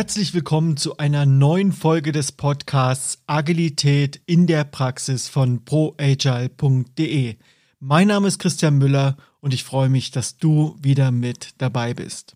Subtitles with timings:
[0.00, 7.36] Herzlich willkommen zu einer neuen Folge des Podcasts Agilität in der Praxis von proagile.de.
[7.80, 12.34] Mein Name ist Christian Müller und ich freue mich, dass du wieder mit dabei bist.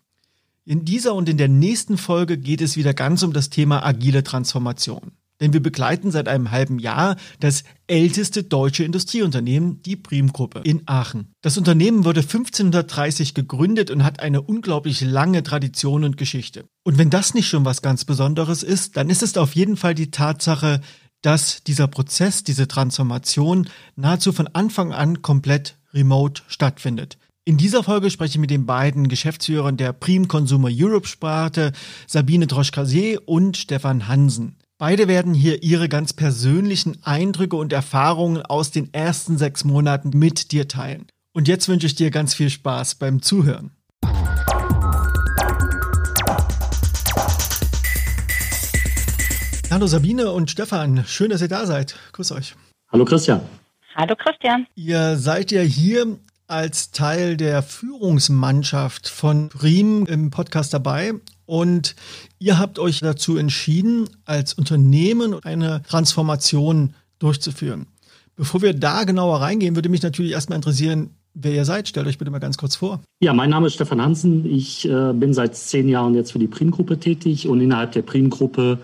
[0.63, 4.21] In dieser und in der nächsten Folge geht es wieder ganz um das Thema agile
[4.21, 5.13] Transformation.
[5.41, 11.33] Denn wir begleiten seit einem halben Jahr das älteste deutsche Industrieunternehmen, die Primgruppe in Aachen.
[11.41, 16.65] Das Unternehmen wurde 1530 gegründet und hat eine unglaublich lange Tradition und Geschichte.
[16.83, 19.93] Und wenn das nicht schon was ganz Besonderes ist, dann ist es auf jeden Fall
[19.93, 20.79] die Tatsache,
[21.21, 27.17] dass dieser Prozess, diese Transformation nahezu von Anfang an komplett remote stattfindet.
[27.45, 31.73] In dieser Folge spreche ich mit den beiden Geschäftsführern der Prim Consumer Europe Sparte,
[32.07, 34.55] Sabine Droschkasier und Stefan Hansen.
[34.77, 40.51] Beide werden hier ihre ganz persönlichen Eindrücke und Erfahrungen aus den ersten sechs Monaten mit
[40.51, 41.07] dir teilen.
[41.31, 43.71] Und jetzt wünsche ich dir ganz viel Spaß beim Zuhören.
[49.71, 51.95] Hallo Sabine und Stefan, schön, dass ihr da seid.
[52.11, 52.55] Grüß euch.
[52.91, 53.39] Hallo Christian.
[53.95, 54.67] Hallo Christian.
[54.75, 61.13] Ihr seid ja hier als Teil der Führungsmannschaft von Prim im Podcast dabei
[61.45, 61.95] und
[62.39, 67.87] ihr habt euch dazu entschieden, als Unternehmen eine Transformation durchzuführen.
[68.35, 71.87] Bevor wir da genauer reingehen, würde mich natürlich erstmal interessieren, wer ihr seid.
[71.87, 73.01] Stellt euch bitte mal ganz kurz vor.
[73.21, 74.45] Ja, mein Name ist Stefan Hansen.
[74.45, 78.79] Ich äh, bin seit zehn Jahren jetzt für die Prim-Gruppe tätig und innerhalb der Prim-Gruppe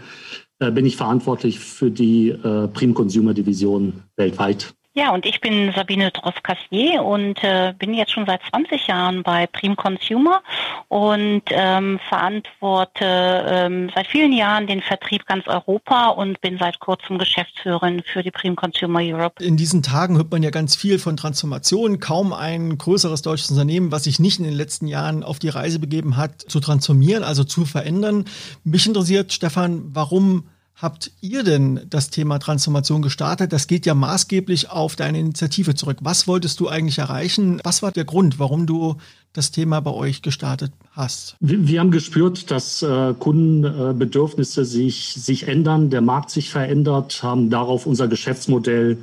[0.60, 4.74] äh, bin ich verantwortlich für die äh, Prim-Consumer-Division weltweit.
[4.94, 9.48] Ja, und ich bin Sabine Droff-Cassier und äh, bin jetzt schon seit 20 Jahren bei
[9.48, 10.44] Prim Consumer
[10.90, 17.20] und ähm, verantworte ähm, seit vielen Jahren den Vertrieb ganz Europa und bin seit kurzem
[17.20, 19.42] Geschäftsführerin für die Prim Consumer Europe.
[19.42, 22.02] In diesen Tagen hört man ja ganz viel von Transformation.
[22.02, 25.80] Kaum ein größeres deutsches Unternehmen, was sich nicht in den letzten Jahren auf die Reise
[25.80, 28.26] begeben hat, zu transformieren, also zu verändern.
[28.66, 30.50] Mich interessiert, Stefan, warum
[30.82, 33.54] habt ihr denn das Thema Transformation gestartet?
[33.54, 35.98] Das geht ja maßgeblich auf deine Initiative zurück.
[36.02, 37.62] Was wolltest du eigentlich erreichen?
[37.64, 38.98] Was war der Grund, warum du
[39.34, 41.36] das Thema bei euch gestartet hast?
[41.40, 47.50] Wir, wir haben gespürt, dass äh, Kundenbedürfnisse sich, sich ändern, der Markt sich verändert, haben
[47.50, 48.98] darauf unser Geschäftsmodell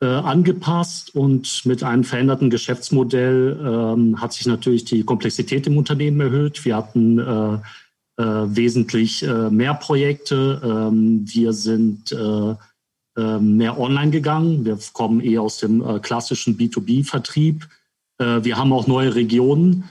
[0.00, 6.20] äh, angepasst und mit einem veränderten Geschäftsmodell ähm, hat sich natürlich die Komplexität im Unternehmen
[6.20, 6.64] erhöht.
[6.64, 7.58] Wir hatten äh, äh,
[8.18, 10.60] wesentlich äh, mehr Projekte.
[10.62, 12.54] Ähm, wir sind äh,
[13.16, 14.64] äh, mehr online gegangen.
[14.64, 17.68] Wir kommen eher aus dem äh, klassischen B2B-Vertrieb.
[18.18, 19.84] Äh, wir haben auch neue Regionen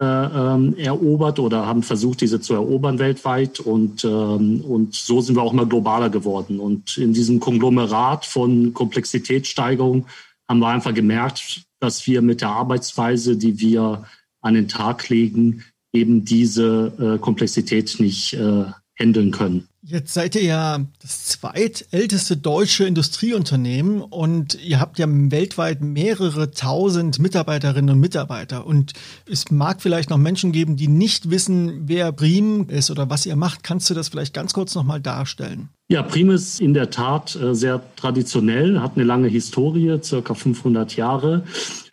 [0.00, 3.58] ähm, erobert oder haben versucht, diese zu erobern weltweit.
[3.58, 6.60] Und, ähm, und so sind wir auch immer globaler geworden.
[6.60, 10.06] Und in diesem Konglomerat von Komplexitätssteigerung
[10.48, 14.04] haben wir einfach gemerkt, dass wir mit der Arbeitsweise, die wir
[14.40, 18.64] an den Tag legen, eben diese äh, Komplexität nicht äh,
[18.98, 19.68] handeln können.
[19.80, 27.20] Jetzt seid ihr ja das zweitälteste deutsche Industrieunternehmen und ihr habt ja weltweit mehrere tausend
[27.20, 28.66] Mitarbeiterinnen und Mitarbeiter.
[28.66, 28.92] Und
[29.30, 33.36] es mag vielleicht noch Menschen geben, die nicht wissen, wer Prim ist oder was ihr
[33.36, 33.62] macht.
[33.62, 35.68] Kannst du das vielleicht ganz kurz nochmal darstellen?
[35.88, 40.96] Ja, Prim ist in der Tat äh, sehr traditionell, hat eine lange Historie, circa 500
[40.96, 41.44] Jahre.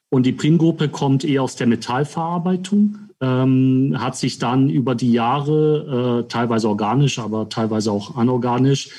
[0.09, 6.23] Und die Prim-Gruppe kommt eher aus der Metallverarbeitung ähm, hat sich dann über die Jahre,
[6.25, 8.89] äh, teilweise organisch, aber teilweise auch anorganisch,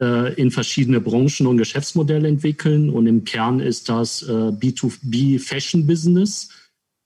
[0.00, 2.90] äh, in verschiedene Branchen und Geschäftsmodelle entwickeln.
[2.90, 6.50] Und im Kern ist das äh, B2B Fashion Business,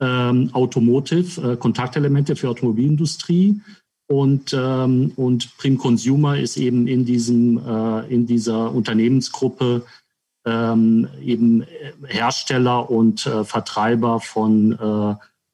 [0.01, 3.61] ähm, Automotive, äh, Kontaktelemente für Automobilindustrie.
[4.09, 9.85] Und, ähm, und Prim Consumer ist eben in, diesem, äh, in dieser Unternehmensgruppe
[10.45, 11.65] ähm, eben
[12.05, 14.77] Hersteller und äh, Vertreiber von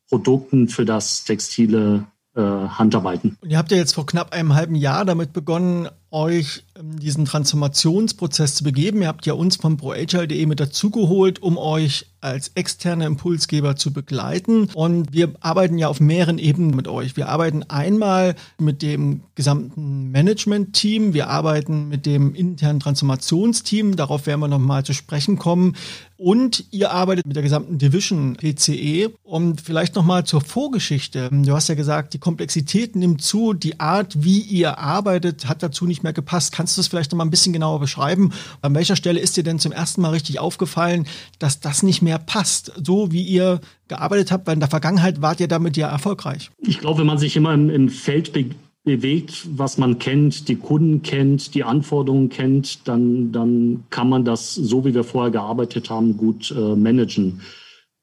[0.08, 3.36] Produkten für das textile äh, Handarbeiten.
[3.40, 7.24] Und ihr habt ja jetzt vor knapp einem halben Jahr damit begonnen, euch ähm, diesen
[7.24, 9.02] Transformationsprozess zu begeben.
[9.02, 14.68] Ihr habt ja uns vom ProAgile.de mit dazugeholt, um euch als externe Impulsgeber zu begleiten.
[14.74, 17.16] Und wir arbeiten ja auf mehreren Ebenen mit euch.
[17.16, 21.14] Wir arbeiten einmal mit dem gesamten Management-Team.
[21.14, 23.94] Wir arbeiten mit dem internen Transformationsteam.
[23.94, 25.76] Darauf werden wir nochmal zu sprechen kommen.
[26.16, 29.12] Und ihr arbeitet mit der gesamten Division PCE.
[29.22, 31.30] Und vielleicht nochmal zur Vorgeschichte.
[31.30, 33.52] Du hast ja gesagt, die Komplexität nimmt zu.
[33.52, 36.52] Die Art, wie ihr arbeitet, hat dazu nicht mehr gepasst.
[36.52, 38.32] Kannst du es vielleicht nochmal ein bisschen genauer beschreiben?
[38.60, 41.06] An welcher Stelle ist dir denn zum ersten Mal richtig aufgefallen,
[41.38, 45.20] dass das nicht mehr mehr passt, so wie ihr gearbeitet habt, weil in der Vergangenheit
[45.20, 46.50] wart ihr damit ja erfolgreich.
[46.58, 48.46] Ich glaube, wenn man sich immer im, im Feld be
[48.84, 54.54] bewegt, was man kennt, die Kunden kennt, die Anforderungen kennt, dann, dann kann man das,
[54.54, 57.42] so wie wir vorher gearbeitet haben, gut äh, managen.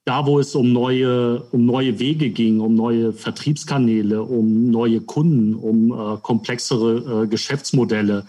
[0.05, 5.55] Da, wo es um neue, um neue Wege ging, um neue Vertriebskanäle, um neue Kunden,
[5.55, 8.25] um äh, komplexere äh, Geschäftsmodelle,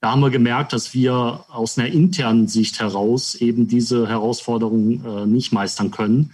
[0.00, 5.26] da haben wir gemerkt, dass wir aus einer internen Sicht heraus eben diese Herausforderungen äh,
[5.26, 6.32] nicht meistern können.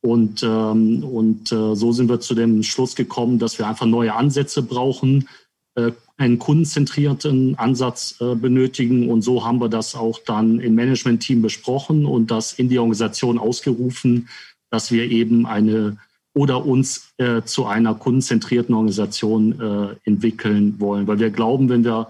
[0.00, 4.14] Und, ähm, und äh, so sind wir zu dem Schluss gekommen, dass wir einfach neue
[4.14, 5.28] Ansätze brauchen,
[5.74, 9.08] äh, einen kundenzentrierten Ansatz äh, benötigen.
[9.08, 13.38] Und so haben wir das auch dann im Management-Team besprochen und das in die Organisation
[13.38, 14.28] ausgerufen,
[14.70, 15.96] dass wir eben eine
[16.34, 21.06] oder uns äh, zu einer kundenzentrierten Organisation äh, entwickeln wollen.
[21.06, 22.08] Weil wir glauben, wenn wir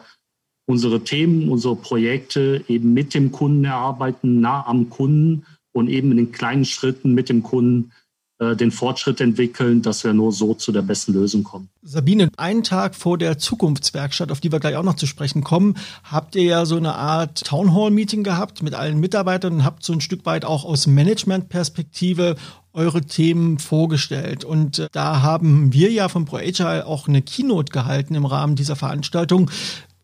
[0.66, 6.16] unsere Themen, unsere Projekte eben mit dem Kunden erarbeiten, nah am Kunden und eben in
[6.16, 7.92] den kleinen Schritten mit dem Kunden
[8.40, 11.68] den Fortschritt entwickeln, dass wir nur so zu der besten Lösung kommen.
[11.82, 15.76] Sabine, einen Tag vor der Zukunftswerkstatt, auf die wir gleich auch noch zu sprechen kommen,
[16.04, 20.00] habt ihr ja so eine Art Townhall-Meeting gehabt mit allen Mitarbeitern und habt so ein
[20.00, 22.36] Stück weit auch aus Management-Perspektive
[22.72, 24.44] eure Themen vorgestellt.
[24.44, 28.76] Und äh, da haben wir ja von ProAgile auch eine Keynote gehalten im Rahmen dieser
[28.76, 29.50] Veranstaltung.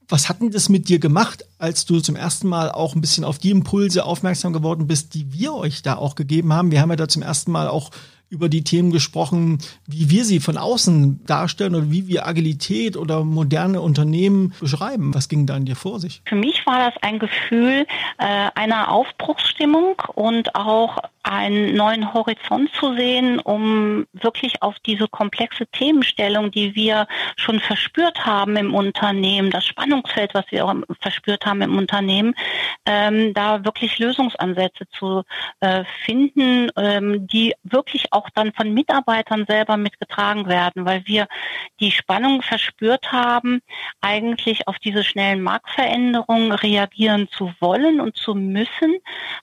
[0.08, 3.24] Was hat denn das mit dir gemacht, als du zum ersten Mal auch ein bisschen
[3.24, 6.70] auf die Impulse aufmerksam geworden bist, die wir euch da auch gegeben haben?
[6.70, 7.90] Wir haben ja da zum ersten Mal auch
[8.28, 13.24] über die Themen gesprochen, wie wir sie von außen darstellen oder wie wir Agilität oder
[13.24, 15.14] moderne Unternehmen beschreiben.
[15.14, 16.22] Was ging da in dir vor sich?
[16.24, 17.86] Für mich war das ein Gefühl
[18.18, 25.66] äh, einer Aufbruchsstimmung und auch einen neuen Horizont zu sehen, um wirklich auf diese komplexe
[25.66, 31.62] Themenstellung, die wir schon verspürt haben im Unternehmen, das Spannungsfeld, was wir auch verspürt haben
[31.62, 32.34] im Unternehmen,
[32.86, 35.22] ähm, da wirklich Lösungsansätze zu
[35.60, 41.26] äh, finden, ähm, die wirklich auch dann von Mitarbeitern selber mitgetragen werden, weil wir
[41.80, 43.62] die Spannung verspürt haben,
[44.00, 48.98] eigentlich auf diese schnellen Marktveränderungen reagieren zu wollen und zu müssen,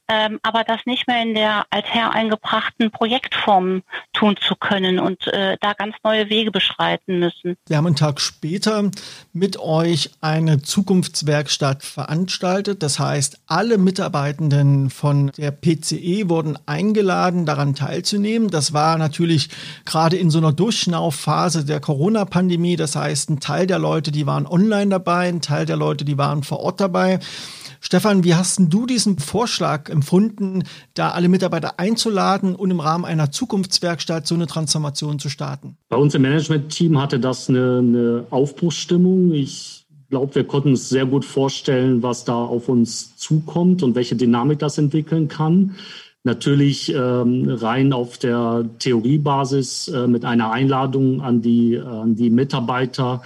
[0.07, 3.81] ähm, aber das nicht mehr in der althereingebrachten Projektformen
[4.13, 7.57] tun zu können und äh, da ganz neue Wege beschreiten müssen.
[7.67, 8.91] Wir haben einen Tag später
[9.33, 12.83] mit euch eine Zukunftswerkstatt veranstaltet.
[12.83, 18.49] Das heißt, alle Mitarbeitenden von der PCE wurden eingeladen, daran teilzunehmen.
[18.49, 19.49] Das war natürlich
[19.85, 22.75] gerade in so einer Durchschnaufphase der Corona-Pandemie.
[22.75, 26.17] Das heißt, ein Teil der Leute, die waren online dabei, ein Teil der Leute, die
[26.19, 27.19] waren vor Ort dabei.
[27.85, 33.31] Stefan, wie hast du diesen Vorschlag empfunden, da alle Mitarbeiter einzuladen und im Rahmen einer
[33.31, 35.77] Zukunftswerkstatt so eine Transformation zu starten?
[35.89, 39.31] Bei uns im Management-Team hatte das eine, eine Aufbruchsstimmung.
[39.31, 44.15] Ich glaube, wir konnten uns sehr gut vorstellen, was da auf uns zukommt und welche
[44.15, 45.75] Dynamik das entwickeln kann.
[46.25, 53.23] Natürlich ähm, rein auf der Theoriebasis äh, mit einer Einladung an die, an die Mitarbeiter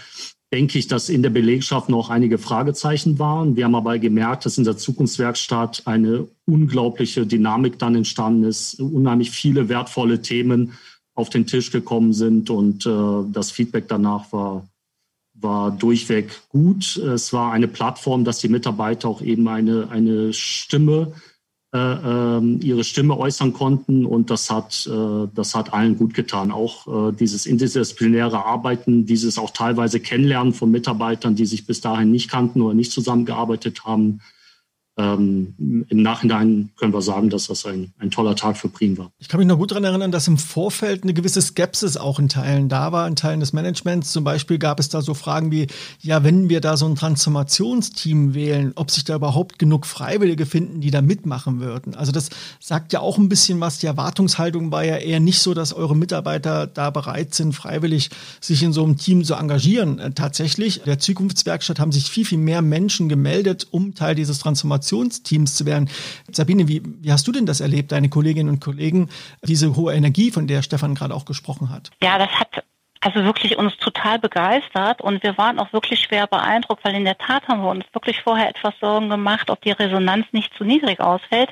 [0.54, 3.56] denke ich, dass in der Belegschaft noch einige Fragezeichen waren.
[3.56, 9.32] Wir haben aber gemerkt, dass in der Zukunftswerkstatt eine unglaubliche Dynamik dann entstanden ist, unheimlich
[9.32, 10.74] viele wertvolle Themen
[11.16, 14.68] auf den Tisch gekommen sind und äh, das Feedback danach war,
[15.34, 16.96] war durchweg gut.
[16.96, 21.14] Es war eine Plattform, dass die Mitarbeiter auch eben eine, eine Stimme
[21.74, 26.52] ihre Stimme äußern konnten und das hat, äh, das hat allen gut getan.
[26.52, 32.10] Auch äh, dieses interdisziplinäre Arbeiten, dieses auch teilweise Kennenlernen von Mitarbeitern, die sich bis dahin
[32.10, 34.22] nicht kannten oder nicht zusammengearbeitet haben,
[35.00, 39.12] ähm, Im Nachhinein können wir sagen, dass das ein, ein toller Tag für Prim war.
[39.20, 42.30] Ich kann mich noch gut daran erinnern, dass im Vorfeld eine gewisse Skepsis auch in
[42.30, 44.12] Teilen da war, in Teilen des Managements.
[44.12, 45.68] Zum Beispiel gab es da so Fragen wie,
[46.02, 50.82] ja, wenn wir da so ein Transformationsteam wählen, ob sich da überhaupt genug Freiwillige finden,
[50.82, 51.94] die da mitmachen würden.
[51.94, 53.78] Also das sagt ja auch ein bisschen was.
[53.78, 58.10] Die Erwartungshaltung war ja eher nicht so, dass eure Mitarbeiter da bereit sind, freiwillig
[58.42, 60.00] sich in so einem Team zu engagieren.
[60.00, 64.87] Äh, tatsächlich, der Zukunftswerkstatt haben sich viel, viel mehr Menschen gemeldet, um Teil dieses Transformationsteams
[64.88, 65.90] Innovationsteams zu werden.
[66.32, 69.10] Sabine, wie, wie hast du denn das erlebt, deine Kolleginnen und Kollegen,
[69.44, 71.92] diese hohe Energie, von der Stefan gerade auch gesprochen hat?
[72.02, 72.64] Ja, das hat
[73.02, 77.18] also wirklich uns total begeistert und wir waren auch wirklich schwer beeindruckt, weil in der
[77.18, 81.00] Tat haben wir uns wirklich vorher etwas Sorgen gemacht, ob die Resonanz nicht zu niedrig
[81.00, 81.50] ausfällt.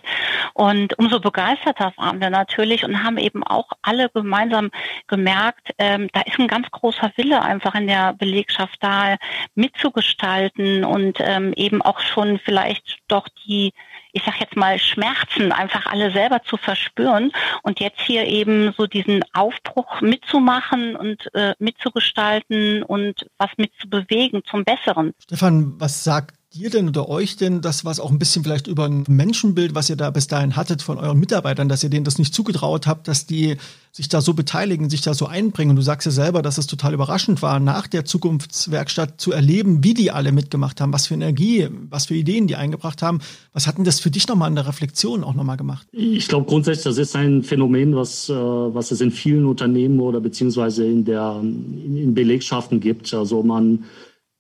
[0.54, 4.72] Und umso begeisterter waren wir natürlich und haben eben auch alle gemeinsam
[5.08, 9.18] gemerkt, ähm, da ist ein ganz großer Wille einfach in der Belegschaft da
[9.56, 13.74] mitzugestalten und ähm, eben auch schon vielleicht doch die
[14.16, 17.32] ich sag jetzt mal, Schmerzen einfach alle selber zu verspüren
[17.64, 24.64] und jetzt hier eben so diesen Aufbruch mitzumachen und äh, mitzugestalten und was mitzubewegen zum
[24.64, 25.14] Besseren.
[25.20, 28.86] Stefan, was sagt dir denn oder euch denn das, was auch ein bisschen vielleicht über
[28.86, 32.18] ein Menschenbild, was ihr da bis dahin hattet von euren Mitarbeitern, dass ihr denen das
[32.18, 33.58] nicht zugetraut habt, dass die
[33.92, 35.76] sich da so beteiligen, sich da so einbringen?
[35.76, 39.94] Du sagst ja selber, dass es total überraschend war, nach der Zukunftswerkstatt zu erleben, wie
[39.94, 43.20] die alle mitgemacht haben, was für Energie, was für Ideen die eingebracht haben.
[43.52, 45.88] Was hat denn das für dich nochmal in der Reflexion auch nochmal gemacht?
[45.92, 50.22] Ich glaube grundsätzlich, das ist ein Phänomen, was, äh, was es in vielen Unternehmen oder
[50.22, 53.14] beziehungsweise in der in Belegschaften gibt.
[53.14, 53.84] Also man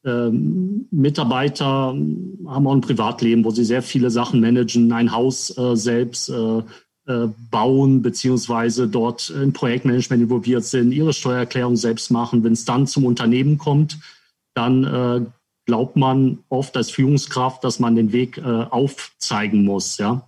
[0.05, 1.65] ähm, Mitarbeiter
[2.47, 6.61] haben auch ein Privatleben, wo sie sehr viele Sachen managen, ein Haus äh, selbst äh,
[7.07, 12.43] äh, bauen, beziehungsweise dort in Projektmanagement involviert sind, ihre Steuererklärung selbst machen.
[12.43, 13.99] Wenn es dann zum Unternehmen kommt,
[14.53, 15.25] dann äh,
[15.65, 19.97] glaubt man oft als Führungskraft, dass man den Weg äh, aufzeigen muss.
[19.97, 20.27] Ja?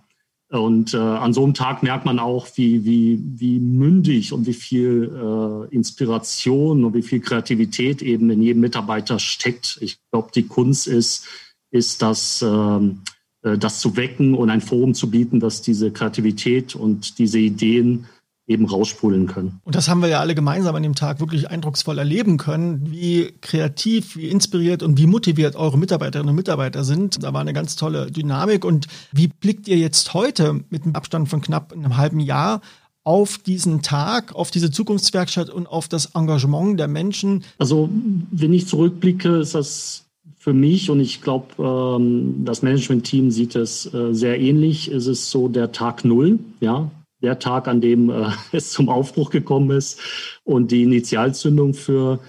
[0.50, 4.54] Und äh, an so einem Tag merkt man auch, wie, wie, wie mündig und wie
[4.54, 9.78] viel äh, Inspiration und wie viel Kreativität eben in jedem Mitarbeiter steckt.
[9.82, 11.26] Ich glaube, die Kunst ist,
[11.70, 13.02] ist das, ähm,
[13.42, 18.06] äh, das zu wecken und ein Forum zu bieten, dass diese Kreativität und diese Ideen
[18.48, 19.60] eben raussprudeln können.
[19.64, 23.34] Und das haben wir ja alle gemeinsam an dem Tag wirklich eindrucksvoll erleben können, wie
[23.42, 27.22] kreativ, wie inspiriert und wie motiviert eure Mitarbeiterinnen und Mitarbeiter sind.
[27.22, 28.64] Da war eine ganz tolle Dynamik.
[28.64, 32.62] Und wie blickt ihr jetzt heute mit einem Abstand von knapp einem halben Jahr
[33.04, 37.44] auf diesen Tag, auf diese Zukunftswerkstatt und auf das Engagement der Menschen?
[37.58, 37.90] Also,
[38.30, 40.06] wenn ich zurückblicke, ist das
[40.38, 44.88] für mich und ich glaube, ähm, das Management-Team sieht es äh, sehr ähnlich.
[44.88, 46.90] Es ist so der Tag Null, ja,
[47.22, 50.00] der Tag, an dem äh, es zum Aufbruch gekommen ist
[50.44, 52.20] und die Initialzündung für,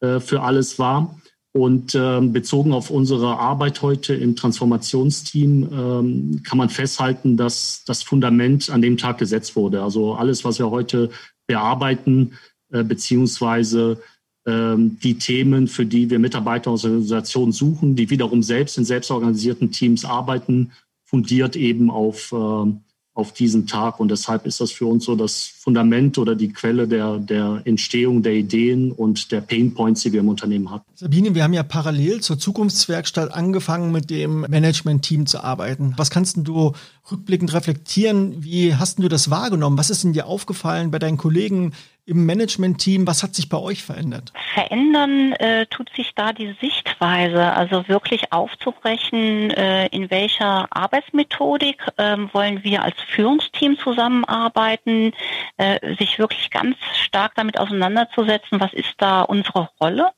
[0.00, 1.20] äh, für alles war.
[1.56, 8.02] Und ähm, bezogen auf unsere Arbeit heute im Transformationsteam ähm, kann man festhalten, dass das
[8.02, 9.80] Fundament an dem Tag gesetzt wurde.
[9.80, 11.10] Also alles, was wir heute
[11.46, 12.32] bearbeiten,
[12.72, 14.02] äh, beziehungsweise
[14.46, 20.72] ähm, die Themen, für die wir Mitarbeiterorganisationen suchen, die wiederum selbst in selbstorganisierten Teams arbeiten,
[21.04, 22.72] fundiert eben auf, äh,
[23.14, 24.00] auf diesen Tag.
[24.00, 28.22] Und deshalb ist das für uns so das Fundament oder die Quelle der, der Entstehung
[28.22, 30.84] der Ideen und der Painpoints, die wir im Unternehmen hatten.
[30.96, 35.94] Sabine, wir haben ja parallel zur Zukunftswerkstatt angefangen, mit dem Management-Team zu arbeiten.
[35.96, 36.72] Was kannst du
[37.10, 38.42] rückblickend reflektieren?
[38.42, 39.78] Wie hast du das wahrgenommen?
[39.78, 41.72] Was ist denn dir aufgefallen bei deinen Kollegen
[42.06, 43.06] im Management-Team?
[43.06, 44.32] Was hat sich bei euch verändert?
[44.52, 52.16] Verändern äh, tut sich da die Sichtweise, also wirklich aufzubrechen, äh, in welcher Arbeitsmethodik äh,
[52.32, 55.12] wollen wir als Führungsteam zusammenarbeiten,
[55.56, 60.12] äh, sich wirklich ganz stark damit auseinanderzusetzen, was ist da unsere Rolle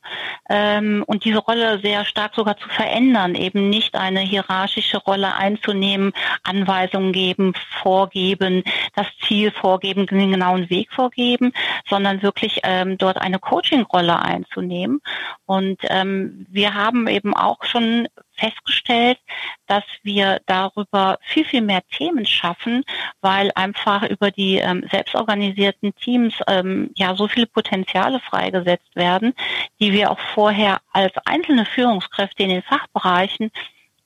[0.49, 6.13] ähm, und diese Rolle sehr stark sogar zu verändern, eben nicht eine hierarchische Rolle einzunehmen,
[6.43, 8.63] Anweisungen geben, vorgeben,
[8.95, 11.53] das Ziel vorgeben, den genauen Weg vorgeben,
[11.87, 15.01] sondern wirklich ähm, dort eine Coaching-Rolle einzunehmen.
[15.45, 19.17] Und ähm, wir haben eben auch schon festgestellt,
[19.65, 22.83] dass wir darüber viel, viel mehr Themen schaffen,
[23.21, 29.33] weil einfach über die ähm, selbstorganisierten Teams ähm, ja so viele Potenziale freigesetzt werden,
[29.79, 33.51] die wir auch vorher als einzelne Führungskräfte in den Fachbereichen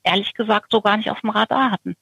[0.04, 1.96] ehrlich gesagt so gar nicht auf dem Radar hatten.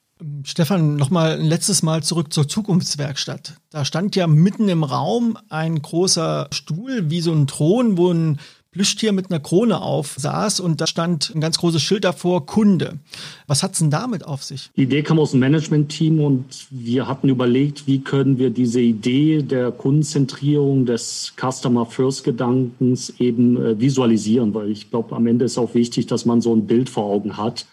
[0.43, 3.53] Stefan, nochmal ein letztes Mal zurück zur Zukunftswerkstatt.
[3.69, 8.39] Da stand ja mitten im Raum ein großer Stuhl, wie so ein Thron, wo ein
[8.71, 12.99] Plüschtier mit einer Krone auf saß und da stand ein ganz großes Schild davor, Kunde.
[13.47, 14.69] Was hat's denn damit auf sich?
[14.75, 19.41] Die Idee kam aus dem Management-Team und wir hatten überlegt, wie können wir diese Idee
[19.41, 26.05] der Kundenzentrierung, des Customer-First-Gedankens eben äh, visualisieren, weil ich glaube, am Ende ist auch wichtig,
[26.05, 27.65] dass man so ein Bild vor Augen hat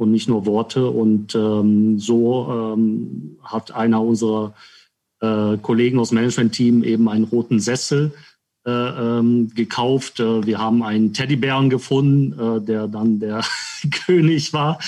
[0.00, 0.88] und nicht nur Worte.
[0.88, 4.54] Und ähm, so ähm, hat einer unserer
[5.20, 8.12] äh, Kollegen aus Management-Team eben einen roten Sessel
[8.66, 10.20] äh, ähm, gekauft.
[10.20, 13.42] Äh, wir haben einen Teddybären gefunden, äh, der dann der
[14.06, 14.78] König war,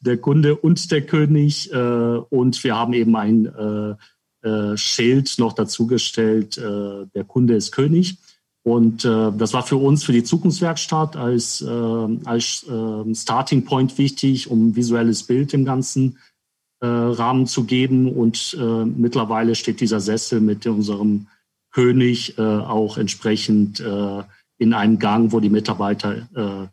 [0.00, 1.72] der Kunde und der König.
[1.72, 8.16] Äh, und wir haben eben ein äh, Schild noch dazugestellt, der Kunde ist König.
[8.64, 13.98] Und äh, das war für uns, für die Zukunftswerkstatt als, äh, als äh, Starting Point
[13.98, 16.18] wichtig, um visuelles Bild im ganzen
[16.80, 18.12] äh, Rahmen zu geben.
[18.12, 21.26] Und äh, mittlerweile steht dieser Sessel mit unserem
[21.72, 24.22] König äh, auch entsprechend äh,
[24.58, 26.68] in einem Gang, wo die Mitarbeiter äh,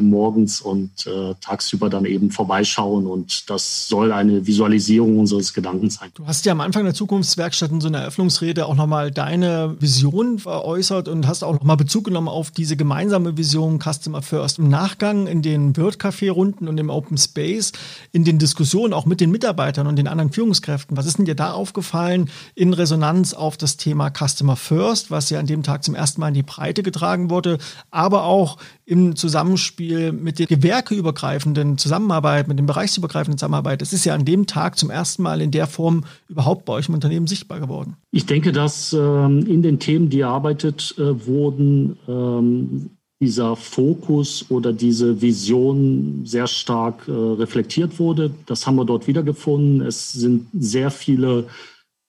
[0.00, 3.06] morgens und äh, tagsüber dann eben vorbeischauen.
[3.06, 6.10] Und das soll eine Visualisierung unseres Gedankens sein.
[6.14, 10.38] Du hast ja am Anfang der Zukunftswerkstatt in so einer Eröffnungsrede auch nochmal deine Vision
[10.38, 14.58] veräußert und hast auch nochmal Bezug genommen auf diese gemeinsame Vision Customer First.
[14.58, 17.72] Im Nachgang in den Wirt-Café-Runden und im Open Space,
[18.12, 21.34] in den Diskussionen auch mit den Mitarbeitern und den anderen Führungskräften, was ist denn dir
[21.34, 25.94] da aufgefallen in Resonanz auf das Thema Customer First, was ja an dem Tag zum
[25.94, 27.58] ersten Mal in die Breite getragen wurde,
[27.90, 34.04] aber auch im Zusammenspiel Beispiel mit der gewerkeübergreifenden Zusammenarbeit, mit dem bereichsübergreifenden Zusammenarbeit, das ist
[34.04, 37.26] ja an dem Tag zum ersten Mal in der Form überhaupt bei euch im Unternehmen
[37.26, 37.96] sichtbar geworden.
[38.10, 42.90] Ich denke, dass ähm, in den Themen, die erarbeitet äh, wurden, ähm,
[43.22, 48.30] dieser Fokus oder diese Vision sehr stark äh, reflektiert wurde.
[48.46, 49.82] Das haben wir dort wiedergefunden.
[49.82, 51.44] Es sind sehr viele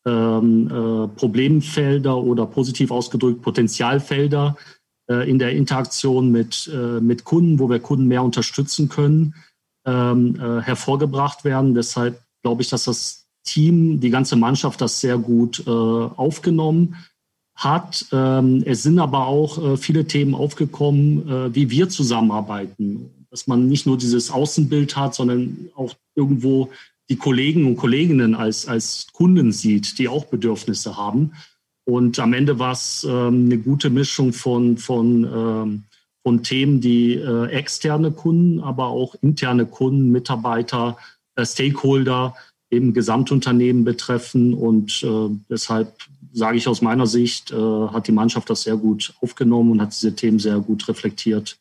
[0.05, 4.55] ähm, äh, Problemfelder oder positiv ausgedrückt Potenzialfelder
[5.29, 9.35] in der Interaktion mit, äh, mit Kunden, wo wir Kunden mehr unterstützen können,
[9.85, 11.73] ähm, äh, hervorgebracht werden.
[11.73, 16.95] Deshalb glaube ich, dass das Team, die ganze Mannschaft das sehr gut äh, aufgenommen
[17.55, 18.05] hat.
[18.11, 23.09] Ähm, es sind aber auch äh, viele Themen aufgekommen, äh, wie wir zusammenarbeiten.
[23.29, 26.69] Dass man nicht nur dieses Außenbild hat, sondern auch irgendwo
[27.09, 31.33] die Kollegen und Kolleginnen als, als Kunden sieht, die auch Bedürfnisse haben.
[31.85, 35.83] Und am Ende war es ähm, eine gute Mischung von, von, ähm,
[36.23, 40.97] von Themen, die äh, externe Kunden, aber auch interne Kunden, Mitarbeiter,
[41.35, 42.35] äh, Stakeholder
[42.69, 44.53] im Gesamtunternehmen betreffen.
[44.53, 45.97] Und äh, deshalb
[46.31, 49.91] sage ich aus meiner Sicht, äh, hat die Mannschaft das sehr gut aufgenommen und hat
[49.91, 51.57] diese Themen sehr gut reflektiert,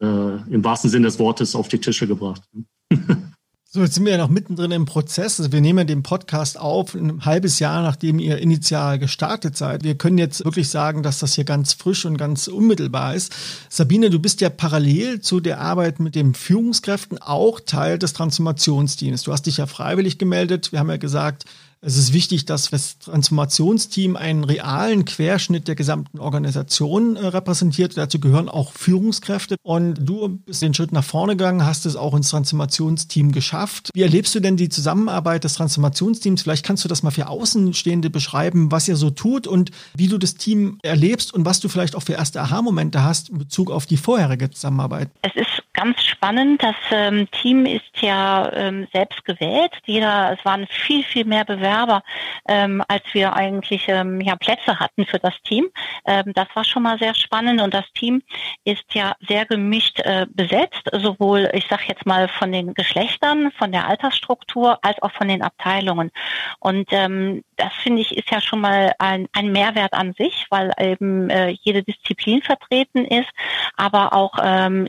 [0.00, 2.42] äh, im wahrsten Sinne des Wortes auf die Tische gebracht.
[3.70, 5.38] So, jetzt sind wir ja noch mittendrin im Prozess.
[5.38, 9.84] Also wir nehmen den Podcast auf, ein halbes Jahr nachdem ihr initial gestartet seid.
[9.84, 13.30] Wir können jetzt wirklich sagen, dass das hier ganz frisch und ganz unmittelbar ist.
[13.68, 19.24] Sabine, du bist ja parallel zu der Arbeit mit den Führungskräften auch Teil des Transformationsteams.
[19.24, 20.72] Du hast dich ja freiwillig gemeldet.
[20.72, 21.44] Wir haben ja gesagt,
[21.80, 27.96] es ist wichtig, dass das Transformationsteam einen realen Querschnitt der gesamten Organisation äh, repräsentiert.
[27.96, 29.56] Dazu gehören auch Führungskräfte.
[29.62, 33.90] Und du bist den Schritt nach vorne gegangen, hast es auch ins Transformationsteam geschafft.
[33.94, 36.42] Wie erlebst du denn die Zusammenarbeit des Transformationsteams?
[36.42, 40.18] Vielleicht kannst du das mal für Außenstehende beschreiben, was ihr so tut und wie du
[40.18, 43.86] das Team erlebst und was du vielleicht auch für erste Aha-Momente hast in Bezug auf
[43.86, 45.10] die vorherige Zusammenarbeit.
[45.22, 46.60] Es ist ganz spannend.
[46.60, 49.70] Das ähm, Team ist ja ähm, selbst gewählt.
[49.86, 52.02] Jeder, es waren viel, viel mehr Bewerber,
[52.48, 55.68] ähm, als wir eigentlich ähm, ja, Plätze hatten für das Team.
[56.04, 58.22] Ähm, das war schon mal sehr spannend und das Team
[58.64, 63.70] ist ja sehr gemischt äh, besetzt, sowohl, ich sage jetzt mal, von den Geschlechtern, von
[63.70, 66.10] der Altersstruktur, als auch von den Abteilungen.
[66.58, 70.72] Und ähm, das finde ich ist ja schon mal ein, ein Mehrwert an sich, weil
[70.80, 73.28] eben äh, jede Disziplin vertreten ist,
[73.76, 74.34] aber auch,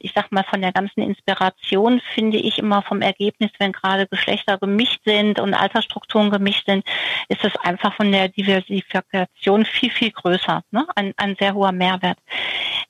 [0.02, 4.58] ich sag mal, von der ganzen Inspiration finde ich immer vom Ergebnis, wenn gerade Geschlechter
[4.58, 6.86] gemischt sind und Altersstrukturen gemischt sind,
[7.28, 10.62] ist es einfach von der Diversifikation viel, viel größer.
[10.72, 10.86] Ne?
[10.96, 12.18] Ein, ein sehr hoher Mehrwert.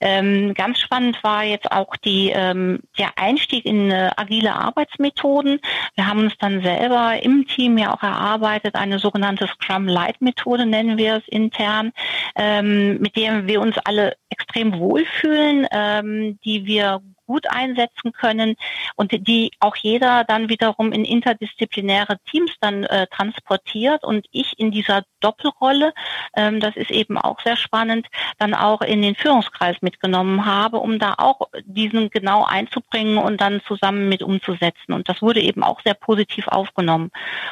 [0.02, 5.60] Ähm, ganz spannend war jetzt auch die, ähm, der Einstieg in äh, agile Arbeitsmethoden.
[5.96, 10.66] Wir haben uns dann selber im Team ja auch erarbeitet, eine sogenannte Scrum Light Methode
[10.66, 11.92] nennen wir es intern,
[12.36, 18.56] ähm, mit der wir uns alle extrem wohlfühlen, ähm, die wir gut einsetzen können
[18.96, 24.72] und die auch jeder dann wiederum in interdisziplinäre Teams dann äh, transportiert und ich in
[24.72, 25.94] dieser Doppelrolle,
[26.36, 28.08] ähm, das ist eben auch sehr spannend,
[28.40, 33.62] dann auch in den Führungskreis mitgenommen habe, um da auch diesen genau einzubringen und dann
[33.68, 34.94] zusammen mit umzusetzen.
[34.94, 37.12] Und das wurde eben auch sehr positiv aufgenommen.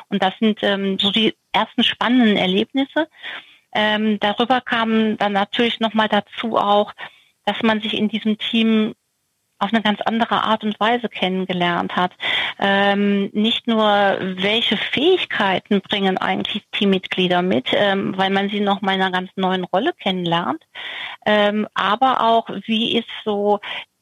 [0.10, 3.08] Und das sind ähm, so die ersten spannenden Erlebnisse.
[3.76, 6.94] Ähm, darüber kam dann natürlich nochmal dazu auch,
[7.46, 8.96] dass man sich in diesem Team
[9.60, 12.12] auf eine ganz andere Art und Weise kennengelernt hat.
[12.60, 18.96] Ähm, nicht nur, welche Fähigkeiten bringen eigentlich Teammitglieder mit, ähm, weil man sie noch mal
[18.96, 20.64] in einer ganz neuen Rolle kennenlernt,
[21.26, 23.60] ähm, aber auch, wie ist so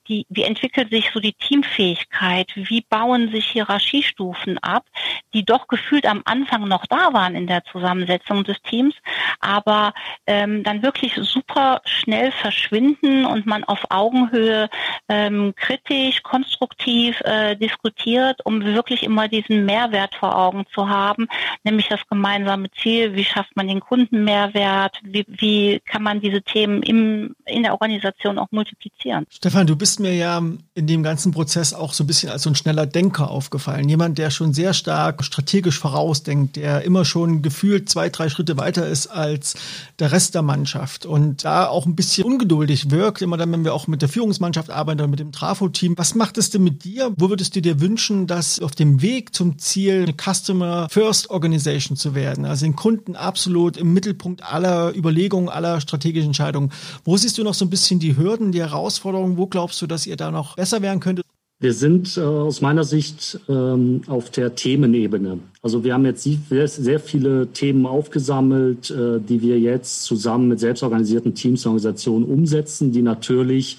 [0.07, 2.51] die, wie entwickelt sich so die Teamfähigkeit?
[2.55, 4.85] Wie bauen sich Hierarchiestufen ab,
[5.33, 8.95] die doch gefühlt am Anfang noch da waren in der Zusammensetzung des Teams,
[9.39, 9.93] aber
[10.27, 14.69] ähm, dann wirklich super schnell verschwinden und man auf Augenhöhe
[15.09, 21.27] ähm, kritisch, konstruktiv äh, diskutiert, um wirklich immer diesen Mehrwert vor Augen zu haben,
[21.63, 26.83] nämlich das gemeinsame Ziel, wie schafft man den Kundenmehrwert, wie, wie kann man diese Themen
[26.83, 29.25] im, in der Organisation auch multiplizieren.
[29.29, 32.43] Stefan, du bist bist mir ja in dem ganzen Prozess auch so ein bisschen als
[32.43, 33.88] so ein schneller Denker aufgefallen.
[33.88, 38.86] Jemand, der schon sehr stark strategisch vorausdenkt, der immer schon gefühlt zwei, drei Schritte weiter
[38.86, 39.55] ist als
[39.99, 43.73] der Rest der Mannschaft und da auch ein bisschen ungeduldig wirkt, immer dann, wenn wir
[43.73, 45.93] auch mit der Führungsmannschaft arbeiten oder mit dem Trafo-Team.
[45.97, 47.13] Was macht es denn mit dir?
[47.15, 51.95] Wo würdest du dir wünschen, dass auf dem Weg zum Ziel eine Customer First Organization
[51.95, 56.73] zu werden, also den Kunden absolut im Mittelpunkt aller Überlegungen, aller strategischen Entscheidungen.
[57.05, 59.38] Wo siehst du noch so ein bisschen die Hürden, die Herausforderungen?
[59.38, 61.25] Wo glaubst du, dass ihr da noch besser werden könntet?
[61.59, 65.39] Wir sind äh, aus meiner Sicht ähm, auf der Themenebene.
[65.61, 70.59] Also wir haben jetzt sehr, sehr viele Themen aufgesammelt, äh, die wir jetzt zusammen mit
[70.59, 73.77] selbstorganisierten Teams und Organisationen umsetzen, die natürlich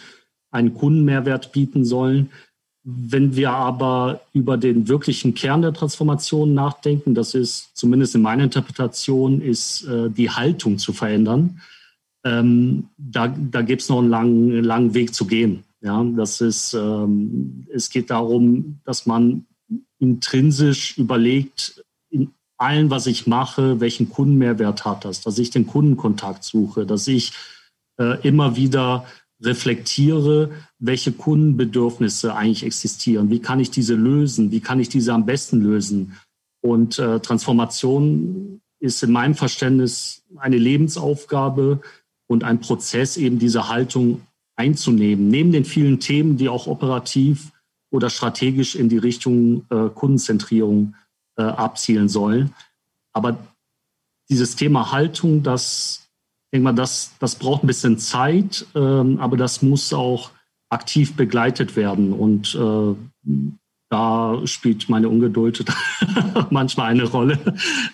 [0.51, 2.31] einen Kundenmehrwert bieten sollen.
[2.83, 8.45] Wenn wir aber über den wirklichen Kern der Transformation nachdenken, das ist zumindest in meiner
[8.45, 11.61] Interpretation, ist äh, die Haltung zu verändern.
[12.25, 15.66] Ähm, da da gibt es noch einen langen, langen Weg zu gehen.
[15.83, 19.47] Ja, das ist, ähm, es geht darum, dass man
[19.99, 26.45] intrinsisch überlegt, in allem, was ich mache, welchen Kundenmehrwert hat das, dass ich den Kundenkontakt
[26.45, 27.33] suche, dass ich
[27.99, 29.07] äh, immer wieder
[29.41, 33.31] reflektiere, welche Kundenbedürfnisse eigentlich existieren.
[33.31, 34.51] Wie kann ich diese lösen?
[34.51, 36.17] Wie kann ich diese am besten lösen?
[36.63, 41.81] Und äh, Transformation ist in meinem Verständnis eine Lebensaufgabe
[42.27, 44.23] und ein Prozess, eben diese Haltung
[44.57, 47.53] einzunehmen, neben den vielen Themen, die auch operativ
[47.91, 50.95] oder strategisch in die Richtung äh, Kundenzentrierung
[51.37, 52.53] äh, abzielen sollen.
[53.13, 53.39] Aber
[54.29, 56.07] dieses Thema Haltung, das
[56.53, 60.31] denke mal, das, das braucht ein bisschen Zeit, ähm, aber das muss auch
[60.69, 62.13] aktiv begleitet werden.
[62.13, 62.95] Und äh,
[63.89, 65.65] da spielt meine Ungeduld
[66.51, 67.39] manchmal eine Rolle,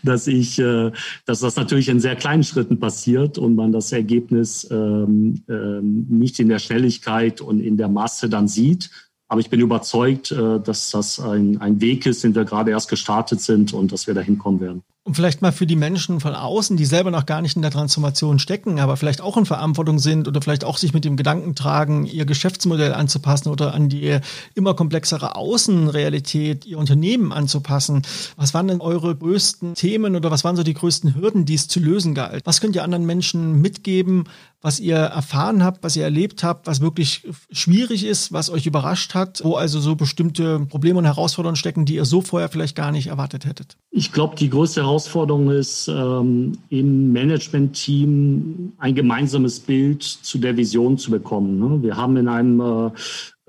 [0.02, 0.90] dass ich, äh,
[1.26, 6.40] dass das natürlich in sehr kleinen Schritten passiert und man das Ergebnis ähm, ähm, nicht
[6.40, 8.90] in der Schnelligkeit und in der Masse dann sieht.
[9.32, 12.90] Aber ich bin überzeugt, äh, dass das ein, ein Weg ist, den wir gerade erst
[12.90, 14.82] gestartet sind und dass wir dahin kommen werden.
[15.04, 17.70] Und vielleicht mal für die Menschen von außen, die selber noch gar nicht in der
[17.70, 21.54] Transformation stecken, aber vielleicht auch in Verantwortung sind oder vielleicht auch sich mit dem Gedanken
[21.54, 24.18] tragen, ihr Geschäftsmodell anzupassen oder an die
[24.54, 28.02] immer komplexere Außenrealität ihr Unternehmen anzupassen.
[28.36, 31.68] Was waren denn eure größten Themen oder was waren so die größten Hürden, die es
[31.68, 32.44] zu lösen galt?
[32.44, 34.24] Was könnt ihr anderen Menschen mitgeben,
[34.62, 39.14] was ihr erfahren habt, was ihr erlebt habt, was wirklich schwierig ist, was euch überrascht
[39.14, 42.92] hat, wo also so bestimmte Probleme und Herausforderungen stecken, die ihr so vorher vielleicht gar
[42.92, 43.76] nicht erwartet hättet?
[43.90, 50.96] Ich glaube, die größte Herausforderung ist, ähm, im Management-Team ein gemeinsames Bild zu der Vision
[50.96, 51.58] zu bekommen.
[51.58, 51.82] Ne?
[51.82, 52.90] Wir haben in einem äh,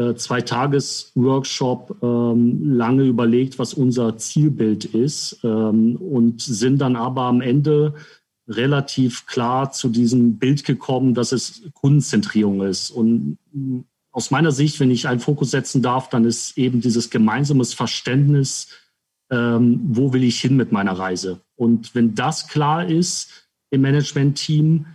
[0.04, 7.42] äh, Zwei-Tages-Workshop ähm, lange überlegt, was unser Zielbild ist ähm, und sind dann aber am
[7.42, 7.94] Ende
[8.48, 12.92] relativ klar zu diesem Bild gekommen, dass es Kundenzentrierung ist.
[12.92, 13.38] Und
[14.12, 18.68] aus meiner Sicht, wenn ich einen Fokus setzen darf, dann ist eben dieses gemeinsames Verständnis,
[19.32, 21.42] ähm, wo will ich hin mit meiner Reise.
[21.56, 24.86] Und wenn das klar ist im Management-Team,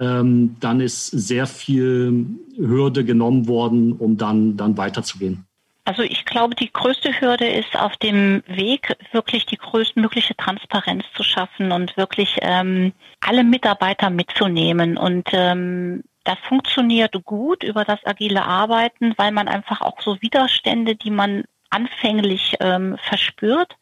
[0.00, 5.44] ähm, dann ist sehr viel Hürde genommen worden, um dann, dann weiterzugehen.
[5.84, 11.24] Also ich glaube, die größte Hürde ist auf dem Weg, wirklich die größtmögliche Transparenz zu
[11.24, 14.96] schaffen und wirklich ähm, alle Mitarbeiter mitzunehmen.
[14.96, 20.94] Und ähm, das funktioniert gut über das agile Arbeiten, weil man einfach auch so Widerstände,
[20.94, 23.76] die man anfänglich ähm, verspürt,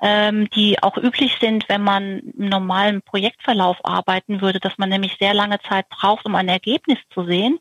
[0.00, 5.16] ähm, die auch üblich sind, wenn man im normalen Projektverlauf arbeiten würde, dass man nämlich
[5.18, 7.58] sehr lange Zeit braucht, um ein Ergebnis zu sehen,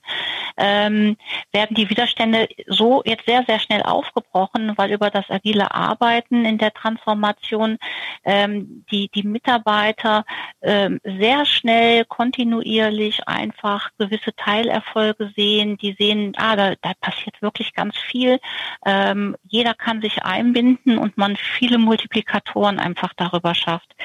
[0.58, 1.16] ähm,
[1.52, 6.58] werden die Widerstände so jetzt sehr, sehr schnell aufgebrochen, weil über das agile Arbeiten in
[6.58, 7.78] der Transformation
[8.26, 10.26] ähm, die, die Mitarbeiter
[10.62, 17.74] ähm, sehr schnell, kontinuierlich einfach gewisse Teilerfolge sehen, die sehen, ah, da, da passiert wirklich
[17.74, 18.40] ganz viel.
[18.86, 23.96] Ähm, jeder jeder kann sich einbinden und man viele Multiplikatoren einfach darüber schafft.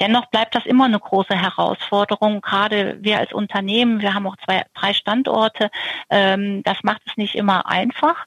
[0.00, 2.40] Dennoch bleibt das immer eine große Herausforderung.
[2.42, 5.70] Gerade wir als Unternehmen, wir haben auch zwei, drei Standorte.
[6.10, 8.26] Ähm, das macht es nicht immer einfach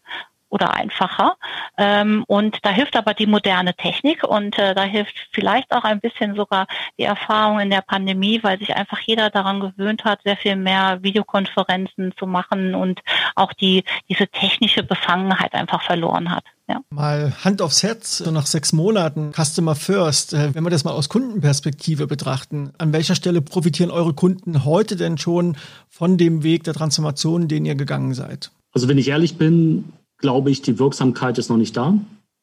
[0.50, 1.36] oder einfacher.
[1.78, 6.00] Ähm, und da hilft aber die moderne Technik und äh, da hilft vielleicht auch ein
[6.00, 10.38] bisschen sogar die Erfahrung in der Pandemie, weil sich einfach jeder daran gewöhnt hat, sehr
[10.38, 13.02] viel mehr Videokonferenzen zu machen und
[13.36, 16.44] auch die diese technische Befangenheit einfach verloren hat.
[16.70, 16.82] Ja.
[16.90, 20.92] Mal Hand aufs Herz, so nach sechs Monaten Customer First, äh, wenn wir das mal
[20.92, 25.56] aus Kundenperspektive betrachten, an welcher Stelle profitieren eure Kunden heute denn schon
[25.90, 28.52] von dem Weg der Transformation, den ihr gegangen seid?
[28.74, 32.00] Also wenn ich ehrlich bin, glaube ich, die Wirksamkeit ist noch nicht da.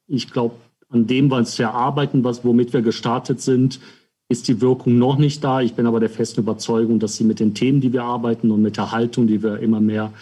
[0.07, 0.57] Ich glaube,
[0.89, 3.81] an dem, was wir arbeiten, was, womit wir gestartet sind,
[4.29, 5.61] ist die Wirkung noch nicht da.
[5.61, 8.63] Ich bin aber der festen Überzeugung, dass sie mit den Themen, die wir arbeiten und
[8.63, 10.13] mit der Haltung, die wir immer mehr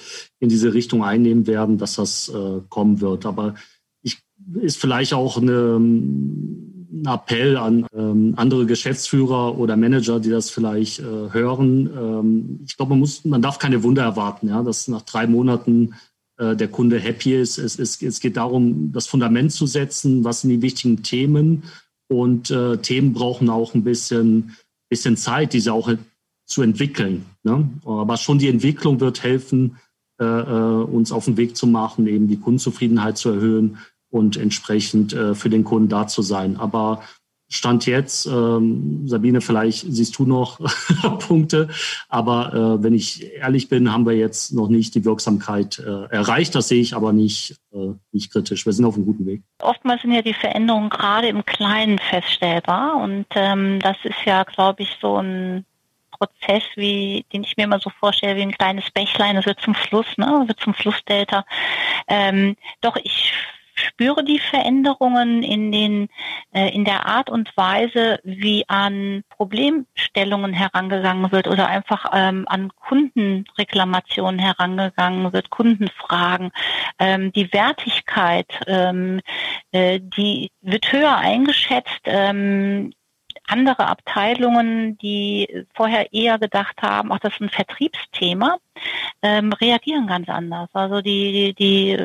[0.40, 3.26] in diese Richtung einnehmen werden, dass das äh, kommen wird.
[3.26, 3.54] Aber
[4.02, 4.18] ich,
[4.60, 10.98] ist vielleicht auch eine, ein Appell an ähm, andere Geschäftsführer oder Manager, die das vielleicht
[10.98, 11.90] äh, hören.
[11.96, 15.94] Ähm, ich glaube, man muss, man darf keine Wunder erwarten, ja, dass nach drei Monaten
[16.42, 17.58] der Kunde happy ist.
[17.58, 21.64] Es, es, es geht darum, das Fundament zu setzen, was sind die wichtigen Themen.
[22.08, 24.56] Und äh, Themen brauchen auch ein bisschen,
[24.90, 25.90] bisschen Zeit, diese auch
[26.46, 27.24] zu entwickeln.
[27.42, 27.68] Ne?
[27.84, 29.76] Aber schon die Entwicklung wird helfen,
[30.20, 33.78] äh, äh, uns auf den Weg zu machen, eben die Kundenzufriedenheit zu erhöhen
[34.10, 36.56] und entsprechend äh, für den Kunden da zu sein.
[36.58, 37.02] Aber
[37.52, 40.58] Stand jetzt, ähm, Sabine, vielleicht siehst du noch
[41.18, 41.68] Punkte,
[42.08, 46.54] aber äh, wenn ich ehrlich bin, haben wir jetzt noch nicht die Wirksamkeit äh, erreicht.
[46.54, 48.64] Das sehe ich aber nicht, äh, nicht kritisch.
[48.64, 49.42] Wir sind auf einem guten Weg.
[49.60, 54.84] Oftmals sind ja die Veränderungen gerade im Kleinen feststellbar und ähm, das ist ja, glaube
[54.84, 55.66] ich, so ein
[56.10, 59.74] Prozess, wie, den ich mir immer so vorstelle, wie ein kleines Bächlein, das wird zum
[59.74, 61.44] Fluss, ne, wird zum Flussdelta.
[62.08, 63.34] Ähm, doch ich
[63.82, 66.08] spüre die Veränderungen in den
[66.52, 72.70] äh, in der Art und Weise, wie an Problemstellungen herangegangen wird oder einfach ähm, an
[72.76, 76.50] Kundenreklamationen herangegangen wird, Kundenfragen.
[76.98, 79.20] Ähm, die Wertigkeit, ähm,
[79.72, 82.02] äh, die wird höher eingeschätzt.
[82.04, 82.92] Ähm,
[83.52, 88.58] andere Abteilungen, die vorher eher gedacht haben, ach, das ist ein Vertriebsthema,
[89.22, 90.68] ähm, reagieren ganz anders.
[90.72, 91.96] Also die, die,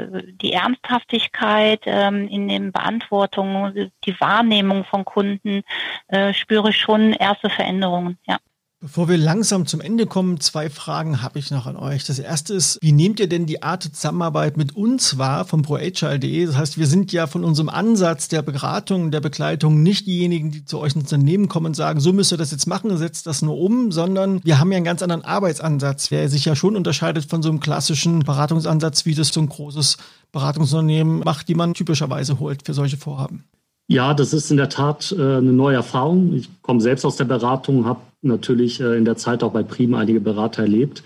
[0.41, 5.63] die Ernsthaftigkeit ähm, in den Beantwortungen, die Wahrnehmung von Kunden
[6.07, 8.37] äh, spüre ich schon erste Veränderungen, ja.
[8.79, 12.03] Bevor wir langsam zum Ende kommen, zwei Fragen habe ich noch an euch.
[12.03, 16.45] Das erste ist, wie nehmt ihr denn die Art Zusammenarbeit mit uns wahr von ProHR.de?
[16.45, 20.63] Das heißt, wir sind ja von unserem Ansatz der Beratung, der Begleitung nicht diejenigen, die
[20.63, 23.41] zu euch ins Unternehmen kommen und sagen, so müsst ihr das jetzt machen, setzt das
[23.41, 27.25] nur um, sondern wir haben ja einen ganz anderen Arbeitsansatz, der sich ja schon unterscheidet
[27.25, 29.97] von so einem klassischen Beratungsansatz, wie das so ein großes
[30.31, 33.43] Beratungsunternehmen macht, die man typischerweise holt für solche Vorhaben.
[33.89, 36.33] Ja, das ist in der Tat äh, eine neue Erfahrung.
[36.33, 39.99] Ich komme selbst aus der Beratung, habe natürlich äh, in der Zeit auch bei Prima
[39.99, 41.03] einige Berater erlebt.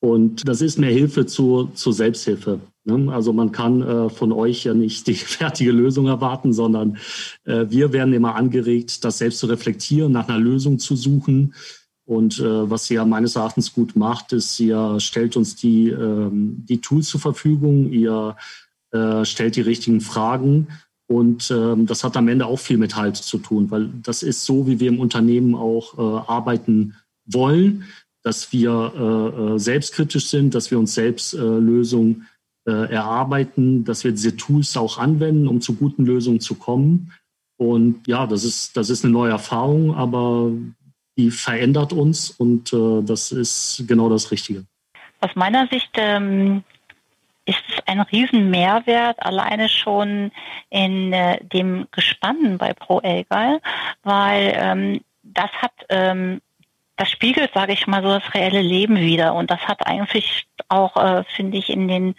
[0.00, 2.60] Und das ist mehr Hilfe zur, zur Selbsthilfe.
[2.84, 3.10] Ne?
[3.12, 6.98] Also man kann äh, von euch ja nicht die fertige Lösung erwarten, sondern
[7.44, 11.54] äh, wir werden immer angeregt, das selbst zu reflektieren, nach einer Lösung zu suchen.
[12.06, 17.08] Und was ihr meines Erachtens gut macht, ist, ihr stellt uns die, ähm, die Tools
[17.08, 18.36] zur Verfügung, ihr
[19.22, 20.68] stellt die richtigen Fragen
[21.06, 24.44] und ähm, das hat am Ende auch viel mit Halt zu tun, weil das ist
[24.44, 27.84] so, wie wir im Unternehmen auch äh, arbeiten wollen,
[28.22, 32.26] dass wir äh, äh, selbstkritisch sind, dass wir uns selbst äh, Lösungen
[32.66, 37.12] äh, erarbeiten, dass wir diese Tools auch anwenden, um zu guten Lösungen zu kommen.
[37.58, 40.50] Und ja, das ist, das ist eine neue Erfahrung, aber
[41.18, 44.64] die verändert uns und äh, das ist genau das Richtige.
[45.20, 46.64] Aus meiner Sicht ähm,
[47.46, 50.32] ist es ein Riesenmehrwert alleine schon
[50.70, 53.60] in äh, dem Gespann bei Pro Elgal,
[54.02, 56.40] weil ähm, das hat ähm,
[56.96, 59.34] das spiegelt, sage ich mal, so das reelle Leben wieder.
[59.34, 62.14] Und das hat eigentlich auch, äh, finde ich, in den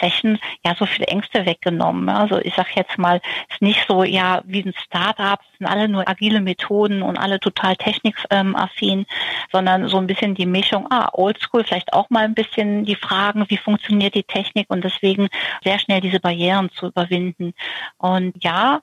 [0.00, 2.08] Session ja so viele Ängste weggenommen.
[2.08, 5.66] Also ich sage jetzt mal, es ist nicht so ja wie ein Startup, es sind
[5.66, 9.06] alle nur agile Methoden und alle total technikaffin,
[9.52, 13.44] sondern so ein bisschen die Mischung, ah, oldschool, vielleicht auch mal ein bisschen die Fragen,
[13.48, 15.28] wie funktioniert die Technik und deswegen
[15.62, 17.52] sehr schnell diese Barrieren zu überwinden.
[17.98, 18.80] Und ja,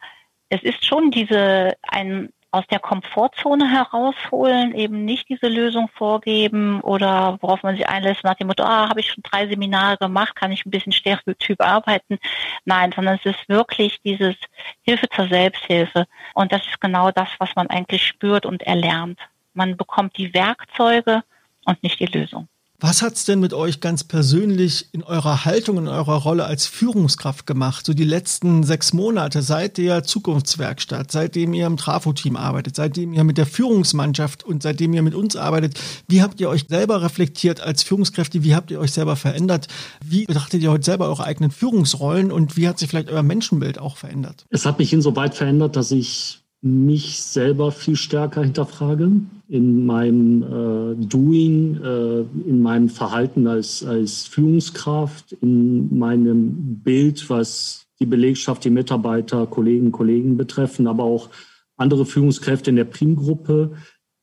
[0.49, 7.37] es ist schon diese ein aus der Komfortzone herausholen, eben nicht diese Lösung vorgeben oder
[7.41, 10.51] worauf man sich einlässt nach dem Motto, ah, habe ich schon drei Seminare gemacht, kann
[10.51, 12.19] ich ein bisschen stereotyp arbeiten.
[12.65, 14.35] Nein, sondern es ist wirklich dieses
[14.81, 16.05] Hilfe zur Selbsthilfe.
[16.33, 19.19] Und das ist genau das, was man eigentlich spürt und erlernt.
[19.53, 21.23] Man bekommt die Werkzeuge
[21.65, 22.49] und nicht die Lösung.
[22.83, 27.45] Was hat's denn mit euch ganz persönlich in eurer Haltung, in eurer Rolle als Führungskraft
[27.45, 27.85] gemacht?
[27.85, 33.23] So die letzten sechs Monate seit der Zukunftswerkstatt, seitdem ihr im Trafo-Team arbeitet, seitdem ihr
[33.23, 35.79] mit der Führungsmannschaft und seitdem ihr mit uns arbeitet.
[36.07, 38.43] Wie habt ihr euch selber reflektiert als Führungskräfte?
[38.43, 39.67] Wie habt ihr euch selber verändert?
[40.03, 43.77] Wie betrachtet ihr heute selber eure eigenen Führungsrollen und wie hat sich vielleicht euer Menschenbild
[43.77, 44.47] auch verändert?
[44.49, 49.11] Es hat mich insoweit verändert, dass ich mich selber viel stärker hinterfrage
[49.51, 57.85] in meinem äh, Doing, äh, in meinem Verhalten als, als Führungskraft, in meinem Bild, was
[57.99, 61.29] die Belegschaft, die Mitarbeiter, Kollegen, Kollegen betreffen, aber auch
[61.75, 63.73] andere Führungskräfte in der Primgruppe.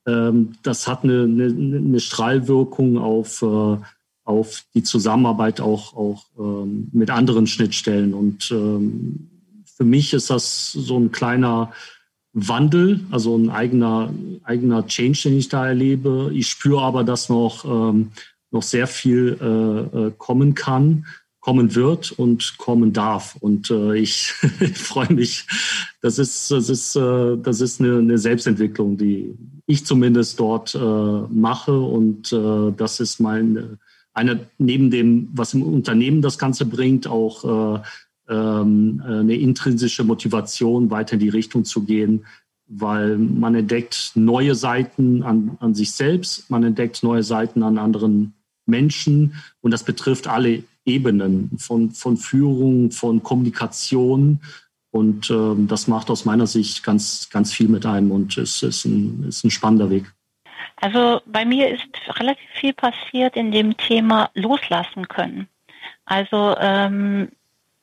[0.06, 3.76] Ähm, das hat eine, eine, eine Strahlwirkung auf, äh,
[4.24, 8.14] auf die Zusammenarbeit auch, auch ähm, mit anderen Schnittstellen.
[8.14, 9.28] Und ähm,
[9.76, 11.70] für mich ist das so ein kleiner
[12.46, 14.12] Wandel, also ein eigener,
[14.44, 16.30] eigener Change, den ich da erlebe.
[16.32, 18.10] Ich spüre aber, dass noch, ähm,
[18.50, 21.06] noch sehr viel äh, äh kommen kann,
[21.40, 23.36] kommen wird und kommen darf.
[23.40, 25.46] Und äh, ich, ich freue mich.
[26.00, 29.34] Das ist, das ist, äh, das ist eine, eine Selbstentwicklung, die
[29.66, 31.78] ich zumindest dort äh, mache.
[31.78, 33.78] Und äh, das ist mein,
[34.14, 37.82] eine, neben dem, was im Unternehmen das Ganze bringt, auch
[38.34, 42.26] eine intrinsische Motivation, weiter in die Richtung zu gehen,
[42.66, 48.34] weil man entdeckt neue Seiten an, an sich selbst, man entdeckt neue Seiten an anderen
[48.66, 54.40] Menschen und das betrifft alle Ebenen von, von Führung, von Kommunikation
[54.90, 58.84] Und ähm, das macht aus meiner Sicht ganz, ganz viel mit einem und es ist
[58.84, 60.12] ein, ist ein spannender Weg.
[60.76, 61.86] Also bei mir ist
[62.18, 65.48] relativ viel passiert in dem Thema loslassen können.
[66.04, 67.28] Also ähm,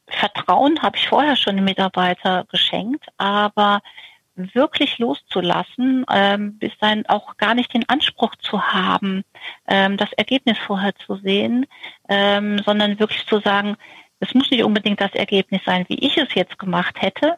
[0.07, 3.81] Vertrauen habe ich vorher schon den Mitarbeiter geschenkt, aber
[4.35, 9.23] wirklich loszulassen, ähm, bis dann auch gar nicht den Anspruch zu haben,
[9.67, 11.65] ähm, das Ergebnis vorher zu sehen,
[12.09, 13.77] ähm, sondern wirklich zu sagen,
[14.19, 17.37] es muss nicht unbedingt das Ergebnis sein, wie ich es jetzt gemacht hätte.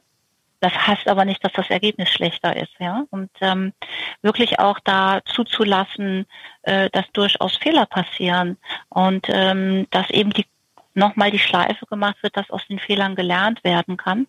[0.59, 3.03] Das heißt aber nicht, dass das Ergebnis schlechter ist, ja.
[3.11, 3.73] Und ähm,
[4.23, 6.25] wirklich auch da zuzulassen,
[6.63, 8.57] äh, dass durchaus Fehler passieren
[8.89, 10.45] und ähm, dass eben die
[10.97, 14.27] nochmal die Schleife gemacht wird, dass aus den Fehlern gelernt werden kann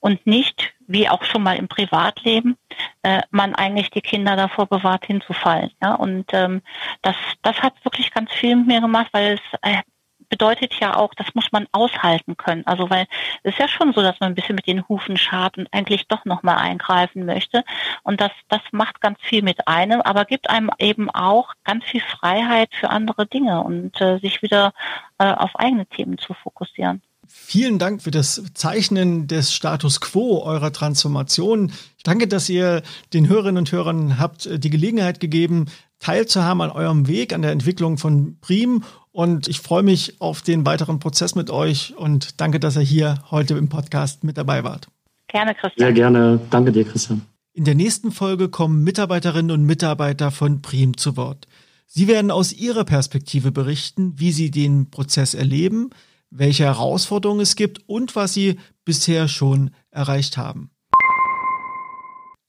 [0.00, 2.56] und nicht, wie auch schon mal im Privatleben,
[3.02, 5.72] äh, man eigentlich die Kinder davor bewahrt, hinzufallen.
[5.82, 5.94] Ja?
[5.94, 6.62] Und ähm,
[7.02, 9.82] das, das hat wirklich ganz viel mit mir gemacht, weil es äh,
[10.28, 12.66] bedeutet ja auch, das muss man aushalten können.
[12.66, 13.06] Also weil
[13.42, 16.06] es ist ja schon so, dass man ein bisschen mit den Hufen scharrt und eigentlich
[16.08, 17.64] doch nochmal eingreifen möchte.
[18.02, 22.02] Und das, das macht ganz viel mit einem, aber gibt einem eben auch ganz viel
[22.02, 24.72] Freiheit für andere Dinge und äh, sich wieder
[25.18, 27.02] äh, auf eigene Themen zu fokussieren.
[27.28, 31.72] Vielen Dank für das Zeichnen des Status quo eurer Transformation.
[32.04, 35.66] Danke, dass ihr den Hörerinnen und Hörern habt äh, die Gelegenheit gegeben,
[35.98, 38.84] teilzuhaben an eurem Weg, an der Entwicklung von Prim.
[39.12, 43.22] Und ich freue mich auf den weiteren Prozess mit euch und danke, dass ihr hier
[43.30, 44.88] heute im Podcast mit dabei wart.
[45.28, 45.86] Gerne, Christian.
[45.86, 46.40] Sehr gerne.
[46.50, 47.22] Danke dir, Christian.
[47.52, 51.46] In der nächsten Folge kommen Mitarbeiterinnen und Mitarbeiter von Prim zu Wort.
[51.86, 55.90] Sie werden aus ihrer Perspektive berichten, wie sie den Prozess erleben,
[56.30, 60.70] welche Herausforderungen es gibt und was sie bisher schon erreicht haben.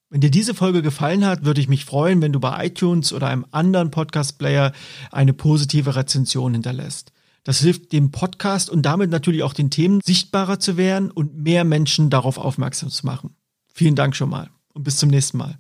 [0.10, 3.28] Wenn dir diese Folge gefallen hat, würde ich mich freuen, wenn du bei iTunes oder
[3.28, 4.72] einem anderen Podcast-Player
[5.12, 7.12] eine positive Rezension hinterlässt.
[7.44, 11.66] Das hilft dem Podcast und damit natürlich auch den Themen sichtbarer zu werden und mehr
[11.66, 13.36] Menschen darauf aufmerksam zu machen.
[13.74, 15.60] Vielen Dank schon mal und bis zum nächsten Mal.